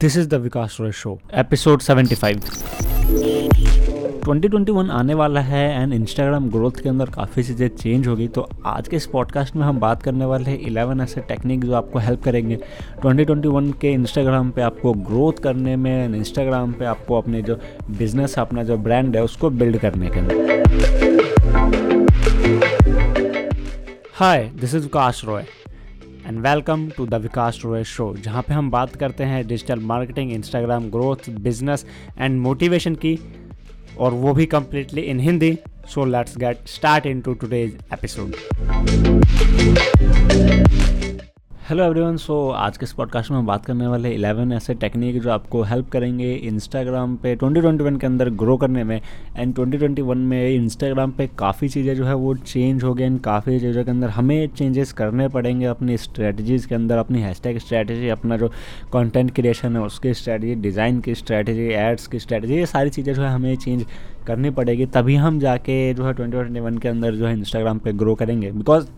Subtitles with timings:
[0.00, 2.36] This is the Vikas Roy show episode 75
[4.24, 8.88] 2021 आने वाला है एंड इंस्टाग्राम ग्रोथ के अंदर काफ़ी चीज़ें चेंज होगी तो आज
[8.88, 12.22] के इस पॉडकास्ट में हम बात करने वाले हैं 11 ऐसे टेक्निक जो आपको हेल्प
[12.22, 12.58] करेंगे।
[13.06, 17.60] 2021 के इंस्टाग्राम पे आपको ग्रोथ करने में एंड इंस्टाग्राम पे आपको अपने जो
[17.90, 20.34] बिज़नेस अपना जो ब्रांड है उसको बिल्ड करने के अंदर।
[24.14, 25.44] Hi this is Vikas Roy
[26.26, 30.32] and welcome to the Vikas Roy show जहाँ पे हम बात करते हैं digital marketing
[30.32, 31.86] Instagram growth business
[32.18, 33.18] and motivation की,
[33.98, 35.58] और वो भी completely in Hindi
[35.88, 38.30] so let's get start in to today's episode
[41.70, 45.20] hello everyone so आज के इस पॉडकास्ट में हम बात करने वाले 11 ऐसे टेक्निक
[45.22, 49.00] जो आपको हेल्प करेंगे इंस्टाग्राम पे 2021 के अंदर ग्रो करने में।
[49.36, 53.58] एंड 2021 में इंस्टाग्राम पे काफ़ी चीज़ें जो है वो चेंज हो गए एंड काफ़ी
[53.60, 58.36] चीज़ों के अंदर हमें चेंजेस करने पड़ेंगे अपनी स्ट्रेटजीज़ के अंदर, अपनी हैशटैग स्ट्रैटेजी अपना
[58.36, 58.48] जो
[58.92, 63.22] कंटेंट क्रिएशन है, उसकी स्ट्रैटेजी डिज़ाइन की स्ट्रैटेजी एड्स की स्ट्रैटेजी ये सारी चीज़ें जो
[63.22, 63.86] है हमें चेंज
[64.26, 68.14] करनी पड़ेगी। तभी हम जाके जो है ट्वेंटी के अंदर जो है इंस्टाग्राम पर ग्रो
[68.14, 68.88] करेंगे। बिकॉज़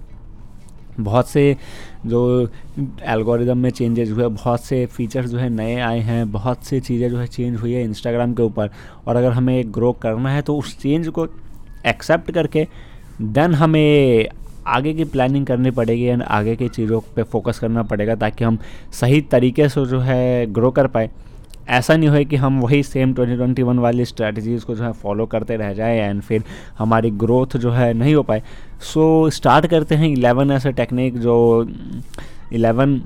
[1.01, 1.57] बहुत से
[2.07, 2.49] जो
[3.03, 7.09] एल्गोरिदम में चेंजेस हुए, बहुत से फीचर्स जो है नए आए हैं, बहुत सी चीज़ें
[7.11, 8.71] जो है चेंज हुई है इंस्टाग्राम के ऊपर।
[9.07, 11.27] और अगर हमें ग्रो करना है तो उस चेंज को
[11.87, 12.67] एक्सेप्ट करके
[13.23, 14.29] देन हमें
[14.67, 18.59] आगे की प्लानिंग करनी पड़ेगी एंड आगे की चीज़ों पे फोकस करना पड़ेगा ताकि हम
[18.93, 21.11] सही तरीके से जो है ग्रो कर पाए।
[21.69, 25.57] ऐसा नहीं हो कि हम वही सेम 2021 वाली स्ट्रैटेजीज़ को जो है फॉलो करते
[25.57, 26.45] रह जाए एंड फिर
[26.79, 28.43] हमारी ग्रोथ जो है नहीं हो पाए।
[28.81, 31.67] सो so, स्टार्ट करते हैं 11 ऐसे टेक्निक जो
[32.53, 33.01] 11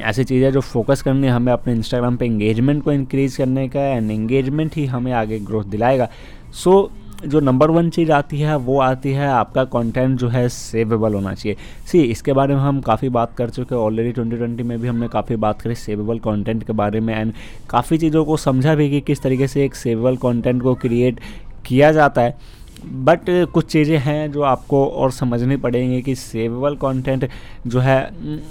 [0.00, 3.80] ऐसी चीज़ें जो फोकस करनी है हमें अपने इंस्टाग्राम पे इंगेजमेंट को इंक्रीज़ करने का
[3.80, 6.08] एंड इंगेजमेंट ही हमें आगे ग्रोथ दिलाएगा।
[6.52, 10.48] सो so, जो नंबर वन चीज़ आती है, वो आती है आपका कंटेंट जो है
[10.48, 14.62] सेवेबल होना चाहिए। सी इसके बारे में हम काफ़ी बात कर चुके हैं। ऑलरेडी 2020
[14.62, 17.32] में भी हमने काफ़ी बात करी सेवेबल कंटेंट के बारे में एंड
[17.70, 21.20] काफ़ी चीज़ों को समझा भी कि किस तरीके से एक सेवेबल कंटेंट को क्रिएट
[21.66, 23.20] किया जाता है। बट
[23.52, 27.28] कुछ चीज़ें हैं जो आपको और समझनी पड़ेंगी कि सेवेबल कंटेंट
[27.66, 27.98] जो है,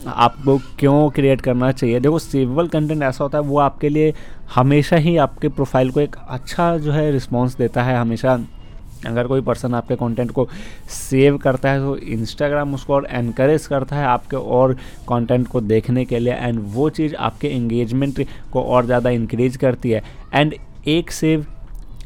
[0.07, 4.13] आपको क्यों क्रिएट करना चाहिए। देखो सेवेबल कंटेंट ऐसा होता है, वो आपके लिए
[4.55, 8.37] हमेशा ही आपके प्रोफ़ाइल को एक अच्छा जो है रिस्पॉन्स देता है, हमेशा
[9.05, 10.47] अगर कोई पर्सन आपके कंटेंट को
[10.89, 14.73] सेव करता है तो इंस्टाग्राम उसको और एनकरेज करता है आपके और
[15.09, 19.91] कंटेंट को देखने के लिए एंड वो चीज़ आपके इंगेजमेंट को और ज़्यादा इंक्रीज करती
[19.91, 20.55] है। एंड
[20.87, 21.45] एक सेव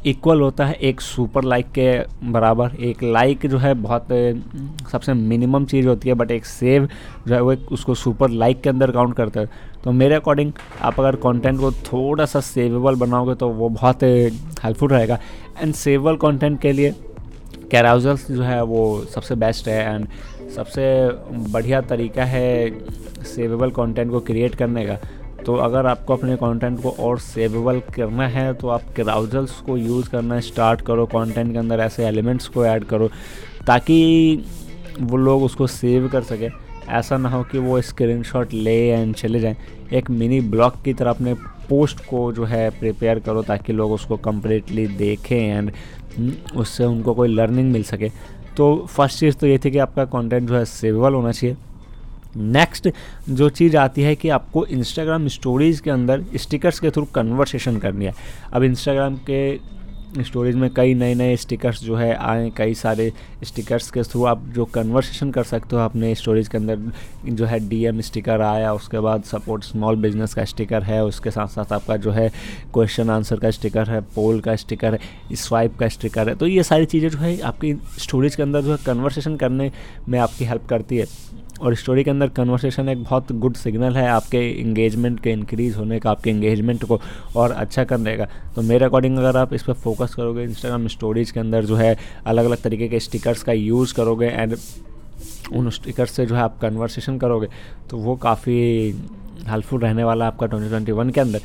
[0.06, 1.92] इक्वल होता है, एक सुपर लाइक के
[2.32, 4.08] बराबर। एक लाइक जो है बहुत
[4.92, 6.88] सबसे मिनिमम चीज़ होती है बट एक सेव
[7.28, 9.50] जो है वो उसको सुपर लाइक के अंदर काउंट करता है।
[9.84, 10.52] तो मेरे अकॉर्डिंग
[10.82, 15.20] आप अगर कंटेंट को थोड़ा सा सेवेबल बनाओगे तो वो बहुत हेल्पफुल रहेगा।
[15.62, 16.94] एंड सेवेबल कंटेंट के लिए
[17.72, 20.08] कैराउजल्स जो है वो सबसे बेस्ट है एंड
[20.56, 20.84] सबसे
[21.52, 22.70] बढ़िया तरीका है
[23.26, 24.98] सेवेबल कंटेंट को क्रिएट करने का।
[25.46, 30.10] तो अगर आपको अपने कंटेंट को और सेवेबल करना है तो आप क्राउजल्स को यूज़
[30.10, 33.10] करना स्टार्ट करो कंटेंट के अंदर ऐसे एलिमेंट्स को ऐड करो
[33.68, 34.46] ताकि
[35.02, 36.50] वो लोग उसको सेव कर सके।
[36.90, 39.56] ऐसा ना हो कि वो स्क्रीनशॉट ले एंड चले जाएँ।
[39.94, 41.34] एक मिनी ब्लॉग की तरह अपने
[41.70, 45.72] पोस्ट को जो है प्रिपेयर करो ताकि लोग उसको कम्प्लीटली देखें एंड
[46.18, 48.10] हम्म, उससे उनको कोई लर्निंग मिल सके।
[48.58, 51.56] तो फ़र्स्ट चीज़ तो ये थी कि आपका कंटेंट जो है सेवेबल होना चाहिए।
[52.36, 52.90] नेक्स्ट
[53.30, 58.06] जो चीज़ आती है कि आपको इंस्टाग्राम स्टोरीज़ के अंदर स्टिकर्स के थ्रू कन्वर्सेशन करनी
[58.06, 58.14] है।
[58.54, 59.80] अब इंस्टाग्राम के
[60.20, 63.12] स्टोरीज में कई नए नए स्टिकर्स जो है आए, कई सारे
[63.44, 66.80] स्टिकर्स के थ्रू आप जो कन्वर्सेशन कर सकते हो अपने स्टोरीज के अंदर,
[67.26, 71.48] जो है डीएम स्टिकर आया, उसके बाद सपोर्ट स्मॉल बिज़नेस का स्टिकर है, उसके साथ
[71.48, 72.28] साथ आपका जो है
[72.74, 76.64] क्वेश्चन आंसर का स्टिकर है पोल का स्टिकर है स्वाइप का स्टिकर है। तो ये
[76.64, 79.72] सारी चीज़ें जो है आपकी स्टोरीज के अंदर जो है कन्वर्सेशन करने
[80.10, 81.06] में आपकी हेल्प करती है।
[81.62, 86.00] और स्टोरी के अंदर कन्वर्सेशन एक बहुत गुड सिग्नल है आपके इंगेजमेंट के इंक्रीज़ होने
[86.00, 87.00] का, आपके इंगेजमेंट को
[87.36, 91.34] और अच्छा करने का। तो मेरे अकॉर्डिंग अगर आप इस पर फोकस करोगे इंस्टाग्राम स्टोरीज़
[91.34, 94.56] के अंदर जो है अलग अलग तरीके के स्टिकर्स का यूज़ करोगे एंड
[95.54, 97.48] उन स्टिकर्स से जो है आप कन्वर्सेशन करोगे
[97.90, 98.60] तो वो काफ़ी
[99.48, 101.42] हेल्पफुल रहने वाला आपका ट्वेंटी के अंदर।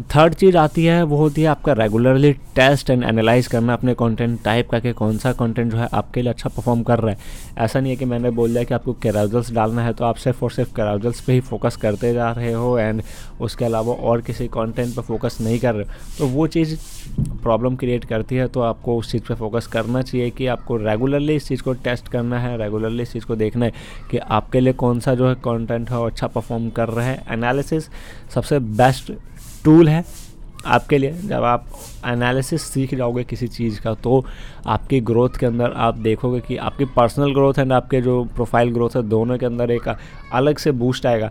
[0.00, 4.42] थर्ड चीज़ आती है, वो होती है आपका रेगुलरली टेस्ट एंड एनालाइज करना अपने कंटेंट
[4.44, 7.18] टाइप का कि कौन सा कंटेंट जो है आपके लिए अच्छा परफॉर्म कर रहा है।
[7.58, 10.44] ऐसा नहीं है कि मैंने बोल दिया कि आपको कैराउजल्स डालना है तो आप सिर्फ़
[10.44, 13.02] और सिर्फ़ कैराउजल्स पे ही फोकस करते जा रहे हो एंड
[13.40, 15.84] उसके अलावा और किसी कंटेंट पर फोकस नहीं कर रहे
[16.18, 16.76] तो वो चीज़
[17.42, 21.34] प्रॉब्लम क्रिएट करती है तो आपको उस चीज़ पर फोकस करना चाहिए कि आपको रेगुलरली
[21.34, 23.72] इस चीज़ को टेस्ट करना है रेगुलरली इस चीज़ को देखना है
[24.10, 27.88] कि आपके लिए कौन सा जो है कॉन्टेंट है अच्छा परफॉर्म कर रहा है। एनालिसिस
[28.34, 29.12] सबसे बेस्ट
[29.64, 30.04] टूल है
[30.66, 31.66] आपके लिए। जब आप
[32.06, 34.24] एनालिसिस सीख जाओगे किसी चीज़ का तो
[34.66, 38.96] आपकी ग्रोथ के अंदर आप देखोगे कि आपकी पर्सनल ग्रोथ एंड आपके जो प्रोफ़ाइल ग्रोथ
[38.96, 39.88] है दोनों के अंदर एक
[40.32, 41.30] अलग से बूस्ट आएगा।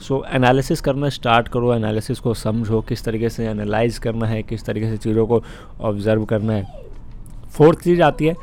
[0.00, 4.42] सो so, एनालिसिस करना स्टार्ट करो। एनालिसिस को समझो किस तरीके से एनालाइज करना है
[4.42, 5.42] किस तरीके से चीज़ों को
[5.80, 6.80] ऑब्ज़र्व करना है।
[7.52, 8.34] फोर्थ चीज़ आती है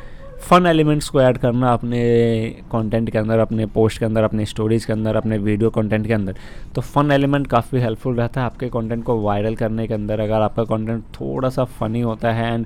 [0.42, 2.00] फ़न एलिमेंट्स को ऐड करना अपने
[2.72, 6.14] कंटेंट के अंदर, अपने पोस्ट के अंदर, अपने स्टोरीज़ के अंदर, अपने वीडियो कंटेंट के
[6.14, 6.36] अंदर।
[6.76, 10.42] तो फ़न एलिमेंट काफ़ी हेल्पफुल रहता है आपके कंटेंट को वायरल करने के अंदर। अगर
[10.42, 12.66] आपका कंटेंट थोड़ा सा फ़नी होता है एंड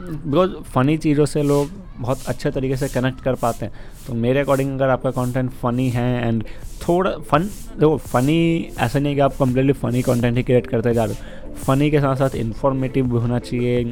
[0.00, 3.72] बिकॉज़ फ़नी चीज़ों से लोग बहुत अच्छे तरीके से कनेक्ट कर पाते हैं।
[4.06, 6.44] तो मेरे अकॉर्डिंग अगर आपका कंटेंट फ़नी है एंड
[6.82, 7.42] थोड़ा फन
[7.78, 11.54] देखो फ़नी ऐसा नहीं कि आप कम्प्लीटली फ़नी कंटेंट ही क्रिएट करते जा रहे हो।
[11.56, 13.84] फ़नी के साथ साथ इन्फॉर्मेटिव भी होना चाहिए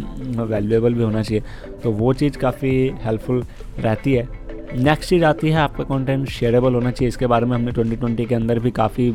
[0.42, 1.42] वैल्यूएबल भी होना चाहिए।
[1.82, 2.70] तो वो चीज़ काफ़ी
[3.04, 3.42] हेल्पफुल
[3.78, 4.28] रहती है।
[4.74, 8.34] नेक्स्ट चीज़ आती है, आपका कंटेंट शेयरेबल होना चाहिए। इसके बारे में हमने 2020 के
[8.34, 9.10] अंदर भी काफ़ी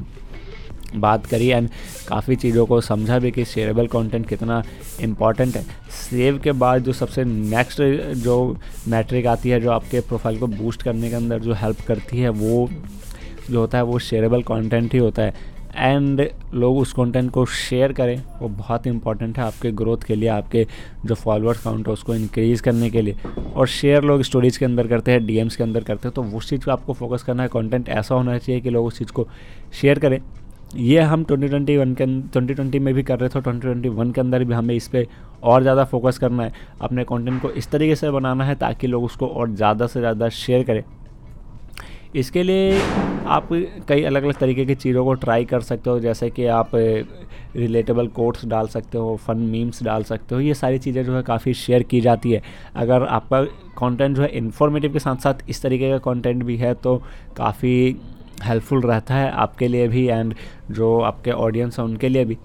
[0.95, 1.69] बात करी एंड
[2.07, 4.62] काफ़ी चीज़ों को समझा भी कि शेयरेबल कंटेंट कितना
[5.01, 5.63] इंपॉर्टेंट है।
[6.00, 7.81] सेव के बाद जो सबसे नेक्स्ट
[8.24, 8.57] जो
[8.88, 12.30] मैट्रिक आती है, जो आपके प्रोफ़ाइल को बूस्ट करने के अंदर जो हेल्प करती है,
[12.30, 12.69] वो
[13.50, 16.22] जो होता है, वो शेयरेबल कंटेंट ही होता है। एंड
[16.54, 20.66] लोग उस कंटेंट को शेयर करें, वो बहुत इंपॉर्टेंट है आपके ग्रोथ के लिए, आपके
[21.06, 23.16] जो फॉलोअर्स काउंट है, उसको इंक्रीज़ करने के लिए।
[23.56, 26.50] और शेयर लोग स्टोरीज़ के अंदर करते हैं डीएम्स के अंदर करते हैं तो उस
[26.50, 29.28] चीज़ पर आपको फोकस करना है। कंटेंट ऐसा होना चाहिए कि लोग उस चीज़ को
[29.81, 30.19] शेयर करें।
[30.75, 34.73] ये हम 2021 के 2020 में भी कर रहे थे 2021 के अंदर भी हमें
[34.75, 35.05] इस पर
[35.43, 39.03] और ज़्यादा फोकस करना है। अपने कंटेंट को इस तरीके से बनाना है ताकि लोग
[39.03, 40.83] उसको और ज़्यादा से ज़्यादा शेयर करें।
[42.15, 42.79] इसके लिए
[43.25, 43.49] आप
[43.87, 46.71] कई अलग अलग तरीके की चीज़ों को ट्राई कर सकते हो, जैसे कि आप
[47.55, 51.21] रिलेटेबल कोट्स डाल सकते हो फन मीम्स डाल सकते हो, ये सारी चीज़ें जो है
[51.23, 52.41] काफ़ी शेयर की जाती है।
[52.75, 53.43] अगर आपका
[53.77, 56.97] कंटेंट जो है इन्फॉर्मेटिव के साथ साथ इस तरीके का कंटेंट भी है तो
[57.37, 57.95] काफ़ी
[58.44, 60.33] हेल्पफुल रहता है आपके लिए भी एंड
[60.71, 62.38] जो आपके ऑडियंस हैं उनके लिए भी।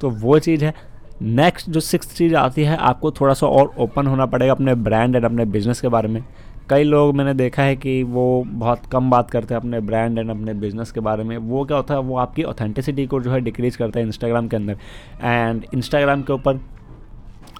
[0.00, 0.74] तो वो चीज़ है।
[1.22, 5.16] नेक्स्ट जो सिक्स चीज़ आती है, आपको थोड़ा सा और ओपन होना पड़ेगा अपने ब्रांड
[5.16, 6.24] एंड अपने बिज़नेस के बारे में।
[6.70, 10.30] कई लोग मैंने देखा है कि वो बहुत कम बात करते हैं अपने ब्रांड एंड
[10.30, 13.40] अपने बिज़नेस के बारे में। वो क्या होता है, वो आपकी ऑथेंटिसिटी को जो है
[13.40, 14.76] डिक्रीज़ करता है इंस्टाग्राम के अंदर।
[15.22, 16.60] एंड इंस्टाग्राम के ऊपर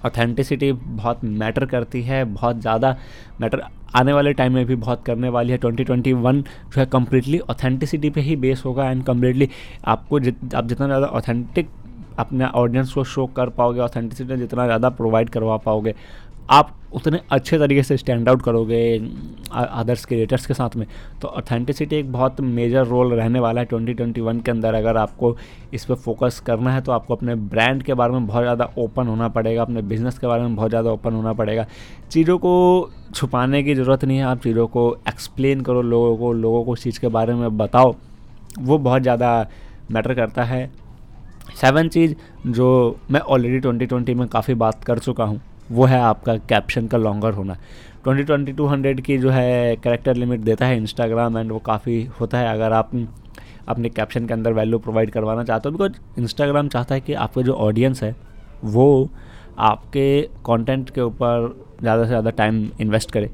[0.07, 2.95] ऑथेंटिसिटी बहुत मैटर करती है, बहुत ज़्यादा
[3.41, 3.61] मैटर
[3.95, 8.21] आने वाले टाइम में भी बहुत करने वाली है। 2021 जो है कम्प्लीटली ऑथेंटिसिटी पे
[8.21, 9.49] ही बेस होगा एंड कम्प्लीटली
[9.85, 11.69] आपको जित, आप जितना ज़्यादा ऑथेंटिक
[12.19, 15.93] अपने ऑडियंस को शो कर पाओगे ऑथेंटिसिटी जितना ज़्यादा प्रोवाइड करवा पाओगे
[16.49, 18.81] आप उतने अच्छे तरीके से स्टैंड आउट करोगे
[19.53, 20.85] अदर्स क्रिएटर्स के साथ में।
[21.21, 25.35] तो ऑथेंटिसिटी एक बहुत मेजर रोल रहने वाला है 2021 के अंदर। अगर आपको
[25.73, 29.07] इस पर फोकस करना है तो आपको अपने ब्रांड के बारे में बहुत ज़्यादा ओपन
[29.07, 31.65] होना पड़ेगा, अपने बिज़नेस के बारे में बहुत ज़्यादा ओपन होना पड़ेगा।
[32.11, 36.63] चीज़ों को छुपाने की ज़रूरत नहीं है। आप चीज़ों को एक्सप्लेन करो लोगों को लोगों
[36.63, 37.95] को उस चीज़ के बारे में बताओ।
[38.59, 39.47] वो बहुत ज़्यादा
[39.91, 40.69] मैटर करता है।
[41.55, 42.15] सेवन चीज़
[42.47, 45.41] जो मैं ऑलरेडी ट्वेंटी में काफ़ी बात कर चुका हूँ।
[45.71, 47.57] वो है आपका कैप्शन का लॉन्गर होना।
[48.03, 52.03] ट्वेंटी ट्वेंटी टू हंड्रेड की जो है करेक्टर लिमिट देता है इंस्टाग्राम एंड वो काफ़ी
[52.19, 52.91] होता है। अगर आप
[53.67, 57.41] अपने कैप्शन के अंदर वैल्यू प्रोवाइड करवाना चाहते हो बिकॉज़ इंस्टाग्राम चाहता है कि आपका
[57.41, 58.15] जो ऑडियंस है,
[58.63, 59.09] वो
[59.59, 63.29] आपके कंटेंट के ऊपर ज़्यादा से ज़्यादा टाइम इन्वेस्ट करे।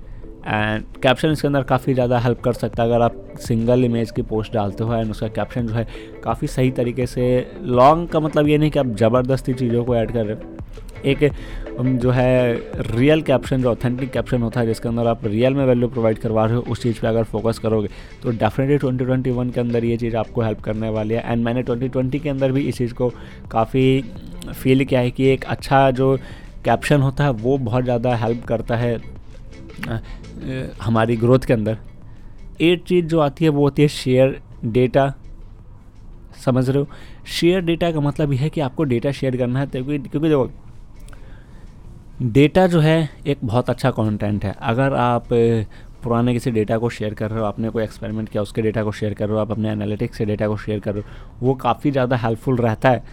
[0.45, 4.21] एंड कैप्शन इसके अंदर काफ़ी ज़्यादा हेल्प कर सकता है। अगर आप सिंगल इमेज की
[4.23, 5.87] पोस्ट डालते हो एंड उसका कैप्शन जो है
[6.23, 7.25] काफ़ी सही तरीके से
[7.61, 10.51] लॉन्ग का मतलब ये नहीं कि आप ज़बरदस्ती चीज़ों को ऐड कर रहे हो।
[11.05, 11.31] एक
[11.73, 12.53] जो है
[12.87, 16.45] रियल कैप्शन जो ऑथेंटिक कैप्शन होता है, जिसके अंदर आप रियल में वैल्यू प्रोवाइड करवा
[16.45, 17.87] रहे हो, उस चीज़ पे अगर फोकस करोगे
[18.23, 22.19] तो डेफिनेटली 2021 के अंदर ये चीज़ आपको हेल्प करने वाली है। एंड मैंने 2020
[22.19, 23.09] के अंदर भी इस चीज़ को
[23.51, 24.03] काफ़ी
[24.53, 26.15] फील किया है कि एक अच्छा जो
[26.65, 28.97] कैप्शन होता है, वो बहुत ज़्यादा हेल्प करता है
[30.81, 31.77] हमारी ग्रोथ के अंदर।
[32.61, 35.13] एट चीज़ जो आती है, वो होती है शेयर डेटा
[36.45, 36.87] समझ रहे हो?
[37.29, 40.49] शेयर डेटा का मतलब यह है कि आपको डेटा शेयर करना है क्योंकि क्योंकि देखो
[42.23, 45.27] डेटा जो है, एक बहुत अच्छा कंटेंट है। अगर आप
[46.03, 48.91] पुराने किसी डेटा को शेयर कर रहे हो, आपने कोई एक्सपेरिमेंट किया, उसके डेटा को
[48.91, 51.53] शेयर कर रहे हो, आप अपने एनालिटिक्स से डेटा को शेयर कर रहे हो, वो
[51.53, 53.03] काफ़ी ज़्यादा हेल्पफुल रहता है।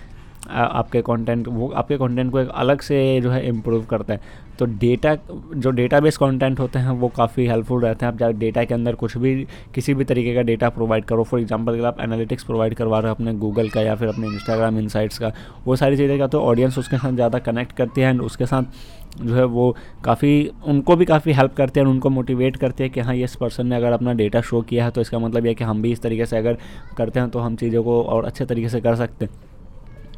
[0.50, 4.66] आपके कंटेंट वो आपके कंटेंट को एक अलग से जो है इम्प्रूव करता है। तो
[4.66, 8.64] डेटा जो डेटा डेटाबेस कंटेंट होते हैं, वो काफ़ी हेल्पफुल रहते हैं। आप जब डेटा
[8.64, 9.35] के अंदर कुछ भी,
[9.75, 13.11] किसी भी तरीके का डेटा प्रोवाइड करो। फॉर एग्जांपल अगर आप एनालिटिक्स प्रोवाइड करवा रहे
[13.11, 15.33] हो अपने गूगल का या फिर अपने इंस्टाग्राम इनसाइट्स का,
[15.64, 18.62] वो सारी चीज़ें का तो ऑडियंस उसके साथ ज़्यादा कनेक्ट करती है एंड उसके साथ
[19.19, 23.00] जो है वो काफ़ी, उनको भी काफ़ी हेल्प करते हैं उनको मोटिवेट करते हैं कि
[23.00, 25.54] हाँ ये इस पर्सन ने अगर अपना डेटा शो किया है तो इसका मतलब ये
[25.54, 26.59] कि हम भी इस तरीके से अगर
[26.97, 29.50] करते हैं तो हम चीज़ों को और अच्छे तरीके से कर सकते हैं।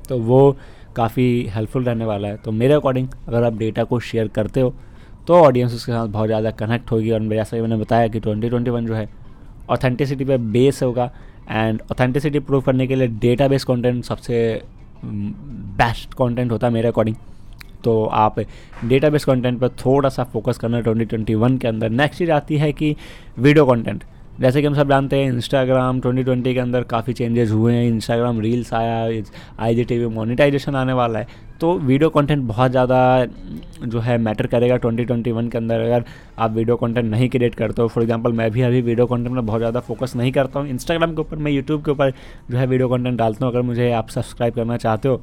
[0.08, 0.56] तो वो
[0.96, 4.74] काफ़ी हेल्पफुल रहने वाला है। तो मेरे अकॉर्डिंग अगर आप डेटा को शेयर करते हो
[5.26, 8.48] तो ऑडियंस उसके साथ बहुत ज़्यादा कनेक्ट होगी और जैसा कि मैंने बताया कि ट्वेंटी
[8.48, 9.08] ट्वेंटी वन जो है
[9.70, 11.10] ऑथेंटिसिटी पे बेस होगा
[11.50, 14.40] एंड ऑथेंटिसिटी प्रूव करने के लिए डेटा बेस कॉन्टेंट सबसे
[15.04, 17.16] बेस्ट कॉन्टेंट होता है मेरे अकॉर्डिंग
[17.84, 18.38] तो आप
[18.84, 22.30] डेटा बेस कॉन्टेंट पर थोड़ा सा फोकस करना ट्वेंटी ट्वेंटी वन के अंदर। नेक्स्ट चीज़
[22.30, 22.94] आती है कि
[23.38, 24.04] वीडियो कॉन्टेंट
[24.40, 28.40] जैसे कि हम सब जानते हैं इंस्टाग्राम 2020 के अंदर काफ़ी चेंजेस हुए हैं। इंस्टाग्राम
[28.40, 28.96] रील्स आया
[29.58, 31.26] I G T V monetization आने वाला है।
[31.60, 33.24] तो वीडियो कंटेंट बहुत ज़्यादा
[33.84, 36.04] जो है मैटर करेगा 2021 के अंदर। अगर
[36.38, 39.44] आप वीडियो कंटेंट नहीं क्रिएट करते हो फॉर एग्जांपल मैं भी अभी वीडियो कंटेंट में
[39.46, 42.10] बहुत ज़्यादा फोकस नहीं करता हूँ। इंस्टाग्राम के ऊपर, मैं यूट्यूब के ऊपर
[42.50, 45.20] जो है वीडियो कंटेंट डालता हूँ। अगर मुझे आप सब्सक्राइब करना चाहते हो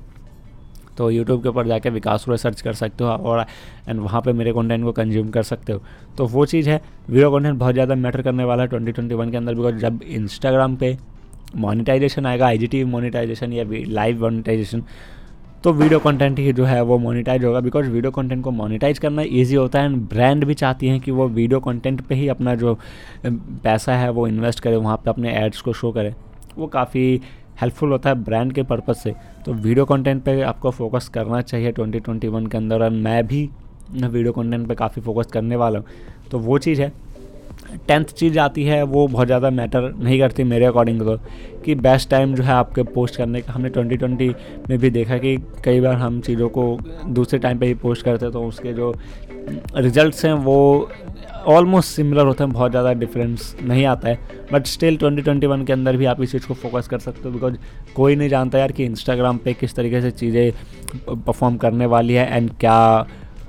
[0.99, 3.45] तो यूट्यूब के ऊपर जाके विकास रोय सर्च कर सकते हो और
[3.89, 5.81] एंड वहाँ पे मेरे कंटेंट को कंज्यूम कर सकते हो।
[6.17, 9.31] तो वो चीज़ है वीडियो कंटेंट बहुत ज़्यादा मैटर करने वाला है ट्वेंटी ट्वेंटी वन
[9.31, 10.97] के अंदर बिकॉज़ जब इंस्टाग्राम पे
[11.57, 14.83] मोनिटाइजेशन आएगा आई जी मोनिटाइजेशन या लाइव मोनिटाइजेशन
[15.63, 19.21] तो वीडियो कंटेंट ही जो है वो मोनिटाइज होगा बिकॉज़ वीडियो कंटेंट को मोनिटाइज करना
[19.21, 22.53] ईजी होता है एंड ब्रांड भी चाहती हैं कि वो वीडियो कंटेंट पे ही अपना
[22.55, 22.77] जो
[23.25, 26.13] पैसा है वो इन्वेस्ट करे, वहाँ पे अपने एड्स को शो करे।
[26.57, 27.21] वो काफ़ी
[27.61, 29.13] हेल्पफुल होता है ब्रांड के पर्पज़ से
[29.45, 33.49] तो वीडियो कंटेंट पे आपको फोकस करना चाहिए 2021 के अंदर और मैं भी
[33.93, 35.85] वीडियो कंटेंट पे काफ़ी फोकस करने वाला हूँ।
[36.31, 36.91] तो वो चीज़ है।
[37.87, 41.17] टेंथ चीज़ आती है, वो बहुत ज़्यादा मैटर नहीं करती मेरे अकॉर्डिंग तो
[41.65, 45.35] कि बेस्ट टाइम जो है आपके पोस्ट करने का। हमने 2020 में भी देखा कि
[45.65, 48.93] कई बार हम चीज़ों को दूसरे टाइम पे ही पोस्ट करते तो उसके जो
[49.75, 50.89] रिजल्ट्स हैं, वो
[51.47, 55.97] ऑलमोस्ट सिमिलर होते हैं, बहुत ज़्यादा डिफरेंस नहीं आता है बट स्टिल 2021 के अंदर
[55.97, 57.55] भी आप इस चीज़ को फोकस कर सकते हो बिकॉज़
[57.95, 60.51] कोई नहीं जानता यार कि इंस्टाग्राम पे किस तरीके से चीज़ें
[61.07, 63.05] परफॉर्म करने वाली है एंड क्या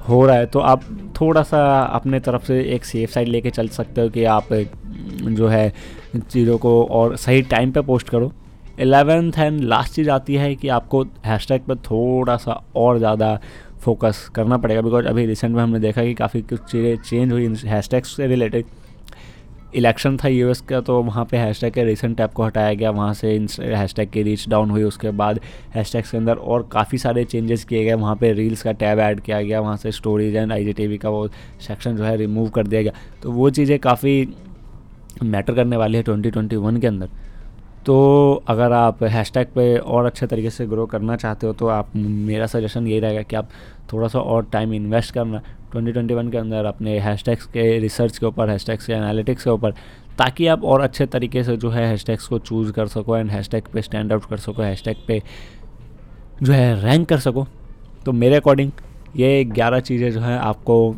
[0.09, 0.83] हो रहा है। तो आप
[1.21, 5.49] थोड़ा सा अपने तरफ़ से एक सेफ़ साइड लेके चल सकते हो कि आप जो
[5.49, 5.73] है
[6.21, 8.33] चीज़ों को और सही टाइम पे पोस्ट करो।
[8.81, 13.39] एलेवेंथ एंड लास्ट चीज़ आती है कि आपको हैशटैग पर थोड़ा सा और ज़्यादा
[13.83, 17.55] फोकस करना पड़ेगा बिकॉज़ अभी रिसेंट में हमने देखा कि काफ़ी कुछ चीज़ें चेंज हुई
[17.67, 18.65] हैशटैग से रिलेटेड
[19.77, 23.13] इलेक्शन था यूएस का तो वहाँ पे हैशटैग के रिसेंट टैप को हटाया गया, वहाँ
[23.15, 23.29] से
[23.61, 25.41] हैशटैग की रीच डाउन हुई, उसके बाद
[25.75, 29.21] हैशटैग्स के अंदर और काफ़ी सारे चेंजेस किए गए, वहाँ पे रील्स का टैब ऐड
[29.21, 31.27] किया गया, वहाँ से स्टोरीज एंड आई जी का वो
[31.67, 32.93] सेक्शन जो है रिमूव कर दिया गया.
[33.23, 34.29] तो वो चीज़ें काफ़ी
[35.23, 37.09] मैटर करने वाली है ट्वेंटी के अंदर.
[37.87, 41.93] तो अगर आप हैशटैग पे और अच्छे तरीके से ग्रो करना चाहते हो तो आप
[41.97, 43.49] मेरा सजेशन यही रहेगा कि आप
[43.93, 45.41] थोड़ा सा और टाइम इन्वेस्ट करना।
[45.73, 49.71] 2021 के अंदर अपने हैशटैग्स के रिसर्च के ऊपर हैशटैग्स के एनालिटिक्स के ऊपर,
[50.19, 53.69] ताकि आप और अच्छे तरीके से जो है हैशटैग्स को चूज़ कर सको एंड हैशटैग
[53.73, 55.23] पे स्टैंड आउट कर सको हैशटैग पे
[56.43, 57.47] जो है रैंक कर सको।
[58.05, 58.71] तो मेरे अकॉर्डिंग
[59.17, 60.95] ये ग्यारह चीज़ें जो है आपको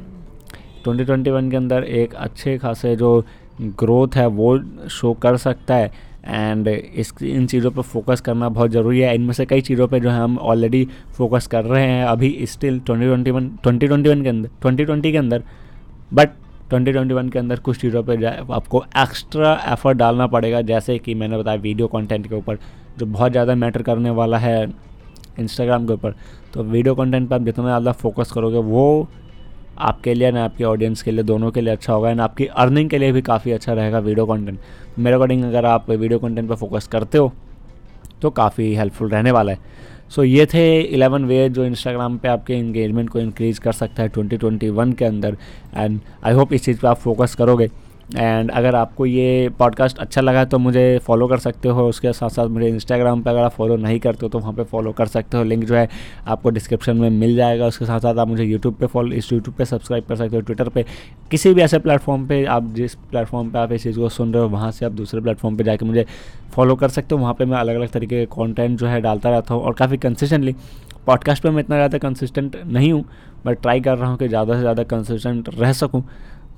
[0.85, 3.25] 2021 के अंदर एक अच्छे खासे जो
[3.61, 4.59] ग्रोथ है वो
[4.91, 5.91] शो कर सकता है।
[6.25, 9.99] एंड इस, इन चीज़ों पर फोकस करना बहुत ज़रूरी है। इनमें से कई चीज़ों पर
[9.99, 10.87] जो है हम ऑलरेडी
[11.17, 15.43] फोकस कर रहे हैं अभी स्टिल 2021 2021 के अंदर 2020 के अंदर।
[16.13, 16.31] बट
[16.71, 21.61] 2021 के अंदर कुछ चीज़ों पे आपको एक्स्ट्रा एफर्ट डालना पड़ेगा। जैसे कि मैंने बताया
[21.61, 22.59] वीडियो कंटेंट के ऊपर,
[22.99, 24.65] जो बहुत ज़्यादा मैटर करने वाला है
[25.39, 26.15] इंस्टाग्राम के ऊपर।
[26.55, 29.09] तो वीडियो कंटेंट पर आप जितना ज़्यादा फोकस करोगे, वो
[29.79, 32.91] आपके लिए ना आपके ऑडियंस के लिए दोनों के लिए अच्छा होगा एंड आपकी अर्निंग
[32.91, 34.59] के लिए भी काफ़ी अच्छा रहेगा वीडियो कंटेंट
[34.99, 37.33] मेरे अकॉर्डिंग अगर आप वीडियो कंटेंट पर फोकस करते हो
[38.23, 39.59] तो काफ़ी हेल्पफुल रहने वाला है.
[40.09, 44.03] सो so, ये थे 11 वे जो इंस्टाग्राम पे आपके इंगेजमेंट को इंक्रीज़ कर सकता
[44.03, 45.37] है 2021 के अंदर.
[45.77, 47.69] एंड आई होप इस चीज़ पे आप फोकस करोगे.
[48.11, 52.31] एंड अगर आपको ये पॉडकास्ट अच्छा लगा तो मुझे फॉलो कर सकते हो। उसके साथ
[52.31, 55.07] साथ मुझे इंस्टाग्राम पे अगर आप फॉलो नहीं करते हो तो वहाँ पे फॉलो कर
[55.07, 55.89] सकते हो। लिंक जो है
[56.27, 59.57] आपको डिस्क्रिप्शन में मिल जाएगा। उसके साथ साथ आप मुझे यूट्यूब पे फॉलो इस यूट्यूब
[59.57, 60.85] पे सब्सक्राइब कर सकते हो ट्विटर पे।
[61.31, 64.43] किसी भी ऐसे प्लेटफॉर्म पे आप जिस प्लेटफॉर्म पे आप इस चीज़ को सुन रहे
[64.43, 66.07] हो, वहाँ से आप दूसरे प्लेटफॉर्म पर जाकर मुझे
[66.55, 69.31] फॉलो कर सकते हो। वहाँ पर मैं अलग अलग तरीके के कॉन्टेंट जो है डालता
[69.31, 70.55] रहता हूँ। और काफ़ी कंसिस्टेंटली
[71.07, 73.05] पॉडकास्ट पर मैं इतना ज़्यादा कंसिस्टेंट नहीं हूँ
[73.47, 76.03] बट ट्राई कर रहा हूँ कि ज़्यादा से ज़्यादा कंसिस्टेंट रह सकूँ।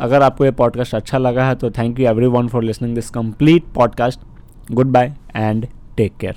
[0.00, 3.64] अगर आपको ये पॉडकास्ट अच्छा लगा है तो thank you everyone for listening this complete
[3.74, 4.20] podcast
[4.86, 6.36] goodbye and take care